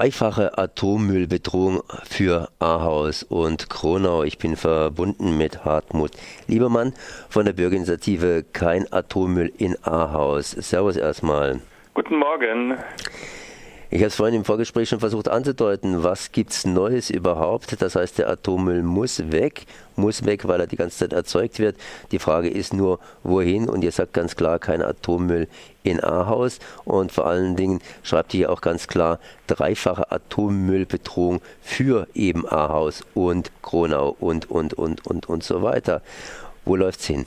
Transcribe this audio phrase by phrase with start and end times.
[0.00, 4.22] Dreifache Atommüllbedrohung für Ahaus und Kronau.
[4.22, 6.12] Ich bin verbunden mit Hartmut
[6.46, 6.94] Liebermann
[7.28, 10.52] von der Bürgerinitiative Kein Atommüll in Ahaus.
[10.52, 11.60] Servus erstmal.
[11.92, 12.78] Guten Morgen.
[13.92, 16.04] Ich habe es vorhin im Vorgespräch schon versucht anzudeuten.
[16.04, 17.82] Was gibt es Neues überhaupt?
[17.82, 19.66] Das heißt, der Atommüll muss weg,
[19.96, 21.76] muss weg, weil er die ganze Zeit erzeugt wird.
[22.12, 23.68] Die Frage ist nur, wohin?
[23.68, 25.48] Und ihr sagt ganz klar, kein Atommüll
[25.82, 26.60] in Ahaus.
[26.84, 33.50] Und vor allen Dingen schreibt ihr auch ganz klar, dreifache Atommüllbedrohung für eben Ahaus und
[33.60, 36.00] Kronau und, und, und, und, und so weiter.
[36.64, 37.24] Wo läuft's hin?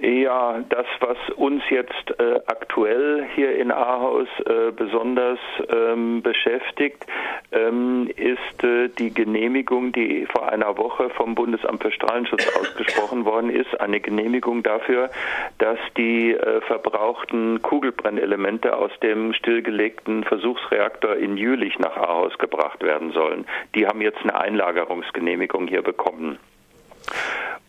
[0.00, 5.38] Ja, das, was uns jetzt äh, aktuell hier in Ahaus äh, besonders
[5.72, 7.06] ähm, beschäftigt,
[7.52, 13.50] ähm, ist äh, die Genehmigung, die vor einer Woche vom Bundesamt für Strahlenschutz ausgesprochen worden
[13.50, 13.80] ist.
[13.80, 15.10] Eine Genehmigung dafür,
[15.58, 23.12] dass die äh, verbrauchten Kugelbrennelemente aus dem stillgelegten Versuchsreaktor in Jülich nach Ahaus gebracht werden
[23.12, 23.46] sollen.
[23.76, 26.38] Die haben jetzt eine Einlagerungsgenehmigung hier bekommen.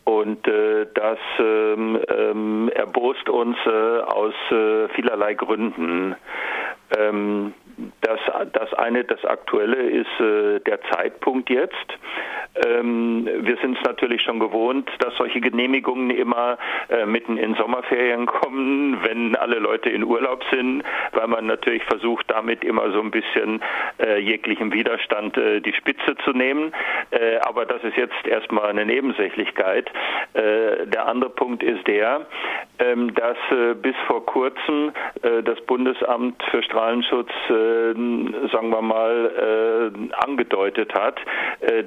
[0.05, 6.15] Und äh, das ähm, ähm, erbost uns äh, aus äh, vielerlei Gründen.
[6.95, 7.53] Ähm,
[8.01, 8.19] das,
[8.53, 11.87] das eine, das aktuelle ist äh, der Zeitpunkt jetzt.
[12.65, 16.57] Ähm, wir sind es natürlich schon gewohnt, dass solche Genehmigungen immer
[16.89, 22.25] äh, mitten in Sommerferien kommen, wenn alle Leute in Urlaub sind, weil man natürlich versucht,
[22.29, 23.61] damit immer so ein bisschen
[24.01, 26.73] äh, jeglichem Widerstand äh, die Spitze zu nehmen.
[27.11, 29.89] Äh, aber das ist jetzt erstmal eine Nebensächlichkeit.
[30.33, 32.25] Äh, der andere Punkt ist der,
[32.79, 41.19] ähm, dass äh, bis vor kurzem das Bundesamt für Strahlenschutz, sagen wir mal, angedeutet hat,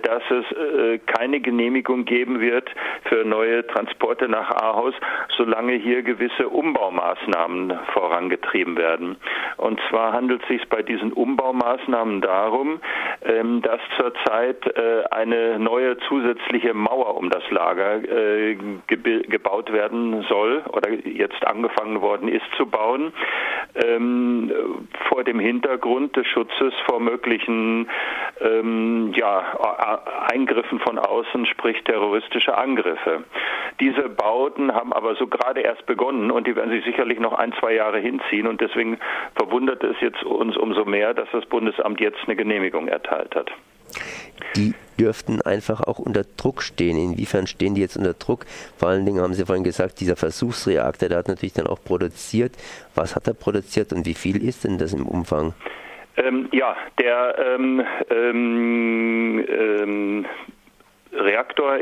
[0.03, 2.69] dass es äh, keine Genehmigung geben wird
[3.05, 4.95] für neue Transporte nach Ahaus,
[5.37, 9.17] solange hier gewisse Umbaumaßnahmen vorangetrieben werden.
[9.57, 12.81] Und zwar handelt es sich bei diesen Umbaumaßnahmen darum,
[13.23, 18.57] ähm, dass zurzeit äh, eine neue zusätzliche Mauer um das Lager äh,
[18.87, 23.13] gebaut werden soll oder jetzt angefangen worden ist zu bauen,
[23.75, 24.53] ähm,
[25.09, 27.89] vor dem Hintergrund des Schutzes vor möglichen
[28.41, 30.01] ähm, ja,
[30.49, 33.25] Eingriffen von außen, sprich terroristische Angriffe.
[33.81, 37.53] Diese Bauten haben aber so gerade erst begonnen und die werden sich sicherlich noch ein,
[37.61, 38.99] zwei Jahre hinziehen und deswegen
[39.37, 43.51] verwundert es jetzt uns umso mehr, dass das Bundesamt jetzt eine Genehmigung erteilt hat.
[44.57, 46.97] Die dürften einfach auch unter Druck stehen.
[46.97, 48.45] Inwiefern stehen die jetzt unter Druck?
[48.77, 52.53] Vor allen Dingen haben Sie vorhin gesagt, dieser Versuchsreaktor, der hat natürlich dann auch produziert.
[52.95, 55.55] Was hat er produziert und wie viel ist denn das im Umfang?
[56.19, 59.28] Ähm, ja, der ähm, ähm,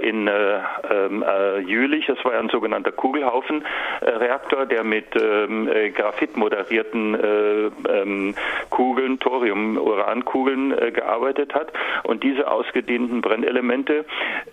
[0.07, 2.07] in äh, ähm, äh, Jülich.
[2.07, 8.35] Das war ja ein sogenannter Kugelhaufen-Reaktor, äh, der mit ähm, äh, Graphit moderierten äh, ähm,
[8.71, 11.73] Kugeln, Thorium-Uran-Kugeln gearbeitet hat.
[12.05, 14.05] Und diese ausgedehnten Brennelemente,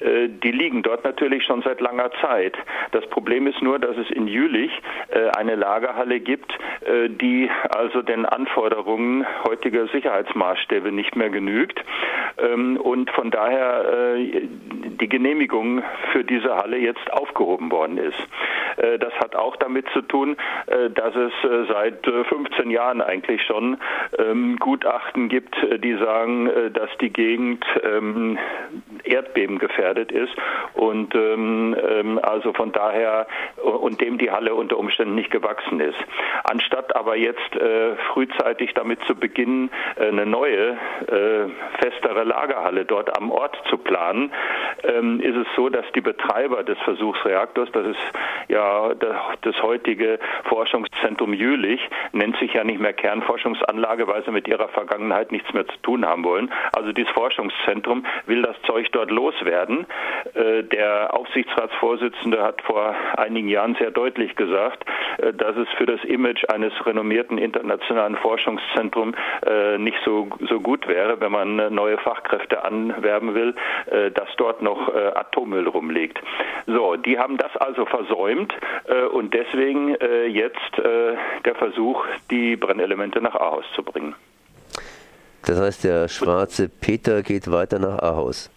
[0.02, 2.56] die liegen dort natürlich schon seit langer Zeit.
[2.92, 4.72] Das Problem ist nur, dass es in Jülich
[5.36, 6.54] eine Lagerhalle gibt,
[7.08, 11.84] die also den Anforderungen heutiger Sicherheitsmaßstäbe nicht mehr genügt.
[12.38, 15.43] Ähm, und von daher die Genehmigung
[16.12, 18.28] für diese Halle jetzt aufgehoben worden ist.
[18.78, 20.38] Äh, das hat auch damit zu tun,
[20.68, 23.78] äh, dass es äh, seit 15 Jahren eigentlich schon
[24.18, 28.38] ähm, Gutachten gibt, die sagen, dass die Gegend ähm,
[29.04, 30.34] Erdbeben gefährdet ist
[30.74, 33.28] und ähm, also von daher
[33.62, 35.98] und dem die Halle unter Umständen nicht gewachsen ist.
[36.44, 37.40] Anstatt aber jetzt
[38.14, 40.78] frühzeitig damit zu beginnen, eine neue,
[41.80, 44.32] festere Lagerhalle dort am Ort zu planen,
[44.84, 48.00] ist es so, dass die Betreiber des Versuchsreaktors, das ist
[48.48, 54.68] ja das heutige Forschungszentrum Jülich nennt sich ja nicht mehr Kernforschungsanlage, weil sie mit ihrer
[54.70, 56.52] Vergangenheit nichts mehr zu tun haben wollen.
[56.74, 59.86] Also dieses Forschungszentrum will das Zeug dort loswerden.
[60.34, 64.86] Äh, der Aufsichtsratsvorsitzende hat vor einigen Jahren sehr deutlich gesagt,
[65.18, 69.16] äh, dass es für das Image eines renommierten internationalen Forschungszentrums
[69.46, 73.56] äh, nicht so, so gut wäre, wenn man neue Fachkräfte anwerben will,
[74.14, 76.20] dass dort noch Atommüll rumliegt.
[76.66, 78.54] So, die haben das also versäumt
[78.86, 81.16] äh, und deswegen äh, jetzt äh,
[81.46, 84.16] der Versuch, die Brennelemente nach Ahaus zu bringen.
[85.46, 88.50] Das heißt, der schwarze Peter geht weiter nach Ahaus.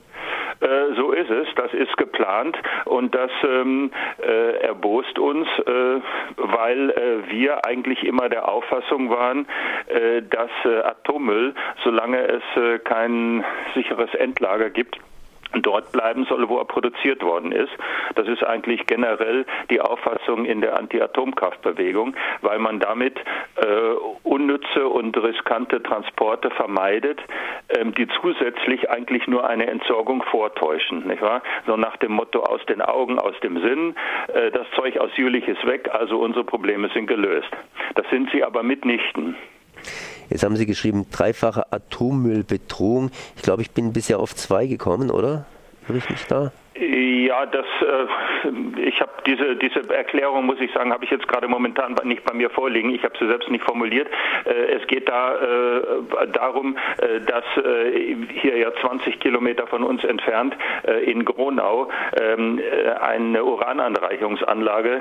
[0.60, 2.56] Äh, so ist es, das ist geplant
[2.86, 3.90] und das ähm,
[4.22, 6.00] äh, erbost uns, äh,
[6.36, 9.46] weil äh, wir eigentlich immer der Auffassung waren,
[9.88, 10.50] äh, dass
[10.84, 11.54] Atommüll,
[11.84, 12.42] solange es
[12.84, 13.44] kein
[13.74, 14.98] sicheres Endlager gibt,
[15.62, 17.72] dort bleiben soll, wo er produziert worden ist.
[18.14, 23.18] Das ist eigentlich generell die Auffassung in der Anti-Atomkraftbewegung, weil man damit
[23.56, 23.64] äh,
[24.22, 27.20] unnütze und riskante Transporte vermeidet,
[27.68, 31.42] ähm, die zusätzlich eigentlich nur eine Entsorgung vortäuschen, nicht wahr?
[31.66, 33.94] So nach dem Motto aus den Augen, aus dem Sinn,
[34.32, 37.50] äh, das Zeug aus Jülich ist weg, also unsere Probleme sind gelöst.
[37.94, 39.36] Das sind sie aber mitnichten.
[40.30, 43.10] Jetzt haben Sie geschrieben, dreifache Atommüllbedrohung.
[43.36, 45.46] Ich glaube, ich bin bisher auf zwei gekommen, oder?
[45.88, 46.50] Mich da?
[46.78, 51.48] Ja, das, äh, ich habe diese, diese Erklärung, muss ich sagen, habe ich jetzt gerade
[51.48, 52.90] momentan nicht bei mir vorliegen.
[52.90, 54.08] Ich habe sie selbst nicht formuliert.
[54.44, 60.04] Äh, es geht da äh, darum, äh, dass äh, hier ja 20 Kilometer von uns
[60.04, 60.54] entfernt
[60.86, 61.88] äh, in Gronau
[62.20, 62.60] ähm,
[63.00, 65.00] eine Urananreichungsanlage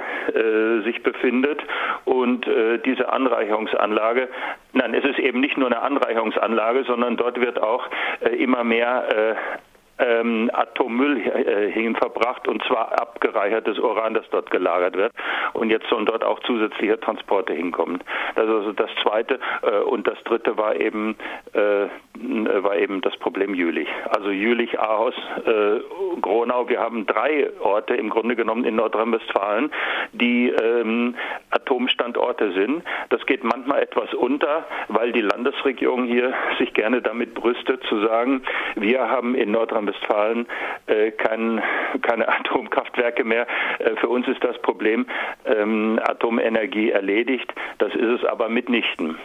[0.83, 1.61] sich befindet
[2.05, 2.45] und
[2.85, 4.29] diese Anreichungsanlage,
[4.73, 7.87] nein, es ist eben nicht nur eine Anreichungsanlage, sondern dort wird auch
[8.37, 9.35] immer mehr
[9.97, 15.13] ähm, Atommüll äh, hinverbracht und zwar abgereichertes Uran, das dort gelagert wird.
[15.53, 17.99] Und jetzt sollen dort auch zusätzliche Transporte hinkommen.
[18.35, 19.39] Das ist also das Zweite.
[19.61, 21.15] Äh, und das Dritte war eben,
[21.53, 21.87] äh,
[22.63, 23.89] war eben das Problem Jülich.
[24.09, 25.13] Also Jülich, Ahaus,
[25.45, 25.79] äh,
[26.21, 26.67] Gronau.
[26.69, 29.71] Wir haben drei Orte im Grunde genommen in Nordrhein-Westfalen,
[30.13, 31.15] die ähm,
[31.51, 32.83] Atomstandorte sind.
[33.09, 38.41] Das geht manchmal etwas unter, weil die Landesregierung hier sich gerne damit brüstet zu sagen,
[38.75, 40.47] wir haben in Nordrhein Nordrhein-Westfalen
[40.87, 41.61] äh, kein,
[42.01, 43.47] keine Atomkraftwerke mehr.
[43.79, 45.05] Äh, für uns ist das Problem
[45.45, 47.53] ähm, Atomenergie erledigt.
[47.77, 49.17] Das ist es aber mitnichten.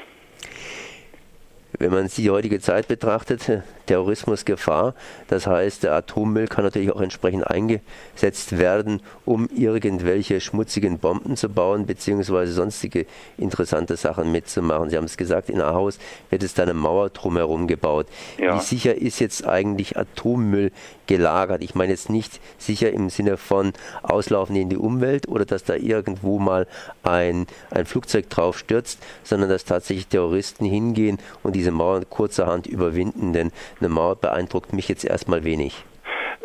[1.81, 3.51] Wenn man die heutige Zeit betrachtet,
[3.87, 4.95] Terrorismus Gefahr,
[5.29, 11.49] das heißt, der Atommüll kann natürlich auch entsprechend eingesetzt werden, um irgendwelche schmutzigen Bomben zu
[11.49, 13.07] bauen, beziehungsweise sonstige
[13.39, 14.91] interessante Sachen mitzumachen.
[14.91, 15.99] Sie haben es gesagt, in Ahaus
[16.29, 18.07] wird es da eine Mauer drumherum gebaut.
[18.37, 18.57] Ja.
[18.57, 20.73] Wie sicher ist jetzt eigentlich Atommüll
[21.07, 21.63] gelagert?
[21.65, 23.73] Ich meine jetzt nicht sicher im Sinne von
[24.03, 26.67] Auslaufen in die Umwelt oder dass da irgendwo mal
[27.03, 33.33] ein, ein Flugzeug drauf stürzt, sondern dass tatsächlich Terroristen hingehen und diese Mauern kurzerhand überwinden,
[33.33, 35.85] denn eine Mauer beeindruckt mich jetzt erstmal wenig.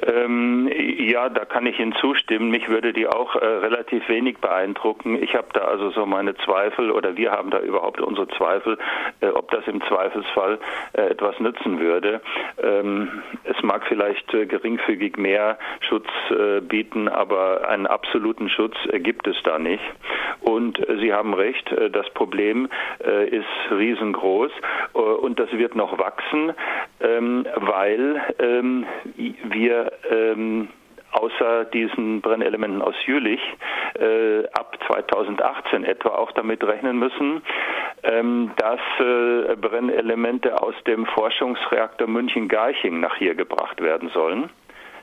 [0.06, 0.70] Ähm,
[1.12, 2.50] ja, da kann ich Ihnen zustimmen.
[2.50, 5.22] Mich würde die auch äh, relativ wenig beeindrucken.
[5.22, 8.78] Ich habe da also so meine Zweifel oder wir haben da überhaupt unsere Zweifel,
[9.22, 10.60] äh, ob das im Zweifelsfall
[10.94, 12.22] äh, etwas nützen würde.
[12.62, 19.28] Ähm, es mag vielleicht äh, geringfügig mehr Schutz äh, bieten, aber einen absoluten Schutz gibt
[19.28, 19.84] es da nicht.
[20.42, 22.70] Und äh, Sie haben recht, das Problem
[23.00, 24.52] ist riesengroß
[24.94, 26.54] und das wird noch wachsen,
[27.02, 28.86] ähm, weil ähm,
[29.44, 30.70] wir ähm,
[31.16, 33.42] außer diesen Brennelementen aus Jülich
[34.00, 37.42] äh, ab 2018 etwa auch damit rechnen müssen,
[38.04, 44.50] ähm, dass äh, Brennelemente aus dem Forschungsreaktor München-Garching nach hier gebracht werden sollen.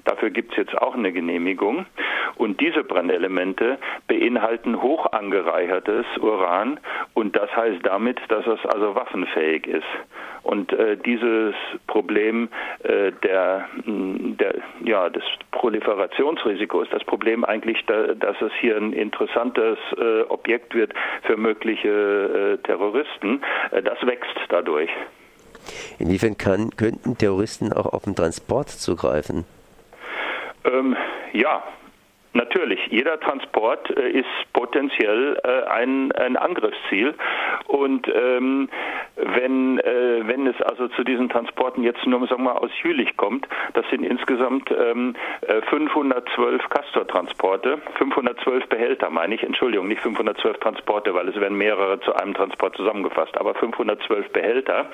[0.04, 1.86] Dafür gibt es jetzt auch eine Genehmigung.
[2.36, 3.78] Und diese Brennelemente
[4.08, 6.80] beinhalten hoch angereichertes Uran
[7.14, 9.84] und das heißt damit, dass es also waffenfähig ist.
[10.42, 11.54] Und äh, dieses
[11.86, 12.48] Problem
[12.82, 14.54] äh, der, der,
[14.84, 15.22] ja, des
[15.52, 22.58] Proliferationsrisikos, das Problem eigentlich, da, dass es hier ein interessantes äh, Objekt wird für mögliche
[22.60, 24.90] äh, Terroristen, äh, das wächst dadurch.
[26.00, 29.44] Inwiefern kann, könnten Terroristen auch auf den Transport zugreifen?
[30.64, 30.96] Ähm,
[31.32, 31.62] ja,
[32.34, 37.14] Natürlich, jeder Transport äh, ist potenziell äh, ein, ein Angriffsziel.
[37.66, 38.70] Und ähm,
[39.16, 43.46] wenn, äh, wenn es also zu diesen Transporten jetzt nur sagen wir aus Jülich kommt,
[43.74, 45.14] das sind insgesamt ähm,
[45.68, 52.00] 512 äh, Castor-Transporte, 512 Behälter meine ich, Entschuldigung, nicht 512 Transporte, weil es werden mehrere
[52.00, 54.86] zu einem Transport zusammengefasst, aber 512 Behälter.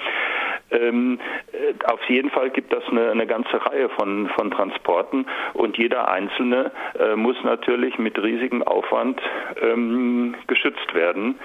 [0.71, 1.19] Ähm,
[1.53, 6.09] äh, auf jeden Fall gibt das eine, eine ganze Reihe von, von Transporten und jeder
[6.09, 9.21] einzelne äh, muss natürlich mit riesigem Aufwand
[9.63, 11.39] ähm, geschützt werden,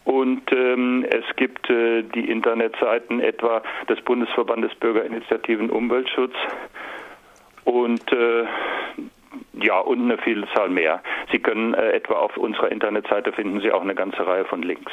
[0.04, 6.34] und ähm, es gibt äh, die Internetseiten etwa des Bundesverbandes Bürgerinitiativen Umweltschutz
[7.66, 8.46] und äh,
[9.62, 11.02] ja, und eine Vielzahl mehr.
[11.32, 14.92] Sie können äh, etwa auf unserer Internetseite finden Sie auch eine ganze Reihe von Links.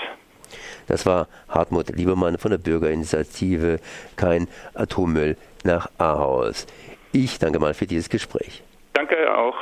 [0.87, 3.79] Das war Hartmut Liebermann von der Bürgerinitiative
[4.17, 6.67] Kein Atommüll nach Ahaus.
[7.13, 8.63] Ich danke mal für dieses Gespräch.
[8.93, 9.57] Danke auch.